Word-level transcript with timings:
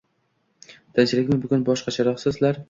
–Tinchlikmi? 0.99 1.37
Bugun 1.45 1.67
boshqacharoqsizlar. 1.69 2.59